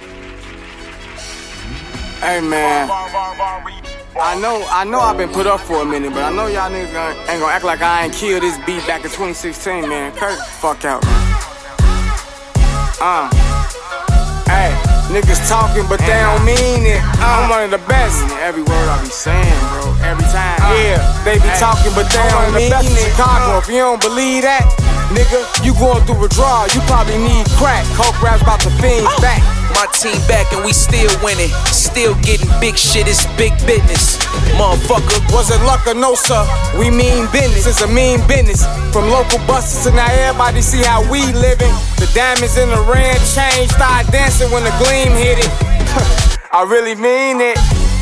Hey 0.00 0.08
man, 2.40 2.90
I 2.90 4.36
know 4.42 4.66
I 4.68 4.84
know 4.84 4.98
I've 4.98 5.16
been 5.16 5.28
put 5.28 5.46
up 5.46 5.60
for 5.60 5.82
a 5.82 5.84
minute, 5.84 6.12
but 6.12 6.24
I 6.24 6.32
know 6.34 6.48
y'all 6.48 6.68
niggas 6.68 6.92
gonna, 6.92 7.14
ain't 7.30 7.38
gonna 7.38 7.54
act 7.54 7.64
like 7.64 7.80
I 7.80 8.06
ain't 8.06 8.14
killed 8.14 8.42
this 8.42 8.58
beat 8.66 8.84
back 8.88 9.04
in 9.04 9.10
2016, 9.14 9.88
man. 9.88 10.10
Kurt, 10.16 10.36
fuck 10.58 10.84
out. 10.84 11.04
Uh, 12.98 13.30
hey, 14.50 14.74
niggas 15.14 15.46
talking, 15.46 15.86
but 15.86 16.02
they 16.02 16.18
don't 16.26 16.42
mean 16.42 16.90
it. 16.90 16.98
I'm 17.22 17.46
one 17.48 17.62
of 17.62 17.70
the 17.70 17.78
best. 17.86 18.18
Every 18.42 18.66
word 18.66 18.88
I 18.90 18.98
be 18.98 19.06
saying, 19.14 19.46
bro, 19.70 19.94
every 20.02 20.26
time. 20.34 20.58
Yeah, 20.74 20.98
they 21.22 21.38
be 21.38 21.46
talking, 21.62 21.94
but 21.94 22.10
they 22.10 22.26
don't 22.34 22.50
mean 22.50 22.74
it. 22.74 22.82
Chicago, 23.14 23.62
if 23.62 23.70
you 23.70 23.78
don't 23.78 24.02
believe 24.02 24.42
that, 24.42 24.66
nigga, 25.14 25.46
you 25.62 25.70
going 25.78 26.02
through 26.02 26.18
withdrawal. 26.18 26.66
You 26.74 26.82
probably 26.90 27.14
need 27.18 27.46
crack. 27.62 27.86
Coke 27.94 28.18
raps 28.18 28.42
about 28.42 28.58
the 28.58 28.74
fiends 28.82 29.06
back. 29.22 29.38
My 29.74 29.86
team 29.90 30.16
back 30.30 30.52
and 30.52 30.64
we 30.64 30.72
still 30.72 31.10
winning. 31.22 31.50
Still 31.66 32.14
getting 32.22 32.48
big 32.60 32.78
shit, 32.78 33.06
it's 33.06 33.26
big 33.34 33.52
business. 33.66 34.16
Motherfucker. 34.54 35.18
Was 35.34 35.50
it 35.50 35.60
luck 35.66 35.86
or 35.86 35.94
no, 35.94 36.14
sir? 36.14 36.46
We 36.78 36.90
mean 36.90 37.26
business, 37.34 37.66
it's 37.66 37.82
a 37.82 37.88
mean 37.88 38.22
business. 38.26 38.62
From 38.92 39.10
local 39.10 39.38
buses 39.46 39.84
to 39.84 39.90
now 39.90 40.06
everybody 40.06 40.62
see 40.62 40.82
how 40.82 41.02
we 41.10 41.20
living. 41.32 41.74
The 41.98 42.10
diamonds 42.14 42.56
in 42.56 42.70
the 42.70 42.80
ring 42.86 43.18
chain 43.34 43.68
start 43.68 44.06
dancing 44.14 44.50
when 44.50 44.62
the 44.62 44.74
gleam 44.78 45.10
hit 45.12 45.42
it. 45.42 45.50
I 46.52 46.62
really 46.62 46.94
mean 46.94 47.40
it. 47.40 47.58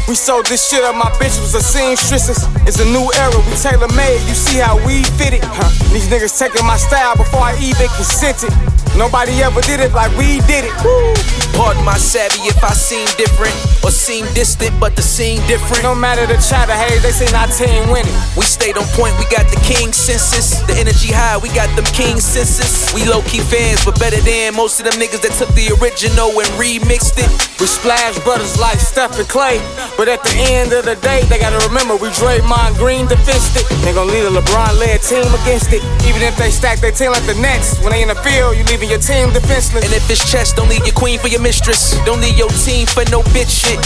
We 0.08 0.16
sold 0.16 0.46
this 0.46 0.68
shit 0.68 0.82
up, 0.82 0.96
my 0.96 1.08
bitch 1.16 1.40
was 1.40 1.54
a 1.54 1.62
seamstress. 1.62 2.28
It's 2.68 2.80
a 2.80 2.84
new 2.84 3.08
era, 3.16 3.38
we 3.48 3.54
tailor 3.56 3.88
made, 3.96 4.20
you 4.28 4.34
see 4.34 4.58
how 4.58 4.76
we 4.84 5.04
fit 5.16 5.32
it. 5.32 5.44
Huh. 5.44 5.70
These 5.94 6.08
niggas 6.08 6.36
taking 6.38 6.66
my 6.66 6.76
style 6.76 7.16
before 7.16 7.40
I 7.40 7.56
even 7.62 7.88
consent 7.96 8.44
it. 8.44 8.71
Nobody 8.96 9.42
ever 9.42 9.60
did 9.62 9.80
it 9.80 9.92
like 9.92 10.12
we 10.16 10.40
did 10.44 10.64
it. 10.68 10.74
Woo. 10.84 11.14
Pardon 11.56 11.84
my 11.84 11.96
savvy 11.96 12.48
if 12.48 12.62
I 12.64 12.72
seem 12.72 13.04
different 13.20 13.52
or 13.84 13.90
seem 13.90 14.24
distant, 14.32 14.72
but 14.80 14.96
the 14.96 15.02
scene 15.02 15.40
different. 15.46 15.82
No 15.82 15.94
matter 15.94 16.24
the 16.26 16.40
chatter 16.40 16.72
haze, 16.72 17.02
they 17.02 17.12
say 17.12 17.28
our 17.36 17.48
team 17.48 17.92
winning. 17.92 18.14
We 18.36 18.44
stayed 18.48 18.76
on 18.80 18.88
point, 18.96 19.12
we 19.20 19.28
got 19.28 19.44
the 19.52 19.60
king 19.60 19.92
census. 19.92 20.64
The 20.64 20.74
energy 20.80 21.12
high, 21.12 21.36
we 21.36 21.48
got 21.52 21.68
them 21.76 21.84
king 21.92 22.20
senses. 22.20 22.88
We 22.96 23.04
low 23.04 23.20
key 23.28 23.44
fans, 23.44 23.84
but 23.84 24.00
better 24.00 24.20
than 24.24 24.56
most 24.56 24.80
of 24.80 24.88
them 24.88 24.96
niggas 24.96 25.20
that 25.24 25.36
took 25.36 25.52
the 25.52 25.76
original 25.76 26.32
and 26.32 26.48
remixed 26.56 27.20
it. 27.20 27.28
We 27.60 27.68
splash 27.68 28.16
brothers 28.24 28.58
like 28.58 28.80
Steph 28.80 29.20
and 29.20 29.28
Clay. 29.28 29.60
But 29.96 30.08
at 30.08 30.24
the 30.24 30.34
end 30.56 30.72
of 30.72 30.88
the 30.88 30.96
day, 31.04 31.22
they 31.28 31.38
gotta 31.38 31.60
remember 31.68 31.96
we 32.00 32.08
Draymond 32.16 32.80
Green 32.80 33.06
defensed 33.06 33.60
it. 33.60 33.68
They 33.84 33.92
gon' 33.92 34.08
lead 34.08 34.24
a 34.24 34.32
LeBron 34.32 34.80
led 34.80 35.04
team 35.04 35.28
against 35.44 35.68
it. 35.72 35.84
Even 36.08 36.24
if 36.24 36.36
they 36.40 36.50
stack 36.50 36.80
their 36.80 36.92
team 36.92 37.12
like 37.12 37.24
the 37.28 37.36
Nets, 37.36 37.76
when 37.84 37.92
they 37.92 38.02
in 38.02 38.08
the 38.08 38.18
field, 38.24 38.56
you 38.56 38.64
leaving 38.82 38.90
your 38.90 39.00
team 39.00 39.32
defenseless. 39.32 39.84
And 39.84 39.94
if 39.94 40.10
it's 40.10 40.30
chess, 40.30 40.52
don't 40.52 40.68
leave 40.68 40.84
your 40.84 40.94
queen 40.94 41.18
for 41.18 41.28
your 41.28 41.40
mistress. 41.40 41.94
Don't 42.04 42.20
leave 42.20 42.36
your 42.36 42.50
team 42.66 42.86
for 42.86 43.04
no 43.10 43.22
bitch 43.30 43.50
shit. 43.50 43.78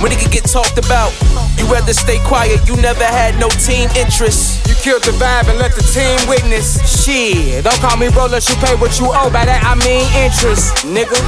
When 0.00 0.12
it 0.12 0.18
can 0.18 0.30
get 0.30 0.44
talked 0.44 0.78
about, 0.78 1.12
you 1.58 1.66
rather 1.68 1.92
stay 1.92 2.18
quiet, 2.24 2.66
you 2.66 2.76
never 2.76 3.04
had 3.04 3.38
no 3.38 3.48
team 3.60 3.90
interest. 3.96 4.66
You 4.68 4.74
killed 4.80 5.02
the 5.02 5.12
vibe 5.20 5.48
and 5.50 5.58
let 5.58 5.74
the 5.74 5.84
team 5.84 6.16
witness. 6.28 6.80
Shit, 6.86 7.64
don't 7.64 7.76
call 7.80 7.96
me 7.96 8.08
bro, 8.10 8.26
let 8.26 8.48
you 8.48 8.54
pay 8.56 8.74
what 8.76 8.98
you 8.98 9.06
owe. 9.12 9.30
By 9.30 9.44
that 9.44 9.60
I 9.64 9.74
mean 9.84 10.06
interest, 10.16 10.86
nigga. 10.86 11.18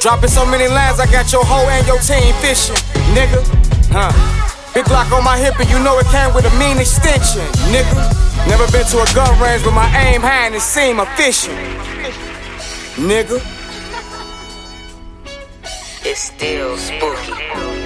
Dropping 0.00 0.30
so 0.30 0.46
many 0.46 0.68
lines, 0.68 1.00
I 1.00 1.06
got 1.10 1.32
your 1.32 1.44
hoe 1.44 1.68
and 1.68 1.86
your 1.86 1.98
team 1.98 2.32
fishing, 2.40 2.78
nigga. 3.12 3.44
Huh. 3.92 4.12
Big 4.72 4.84
Glock 4.84 5.10
on 5.12 5.24
my 5.24 5.36
hip, 5.36 5.58
and 5.58 5.68
you 5.68 5.78
know 5.82 5.98
it 5.98 6.06
came 6.06 6.32
with 6.32 6.46
a 6.46 6.54
mean 6.56 6.78
extension, 6.78 7.42
nigga. 7.74 8.28
Never 8.46 8.70
been 8.70 8.86
to 8.86 9.02
a 9.02 9.08
gun 9.12 9.34
range, 9.42 9.64
but 9.64 9.72
my 9.72 9.88
aim 10.06 10.22
high 10.22 10.46
and 10.46 10.54
it 10.54 10.62
seem 10.62 11.00
efficient, 11.00 11.56
nigga. 12.98 13.40
It's 16.04 16.20
still 16.20 16.76
spooky. 16.76 17.77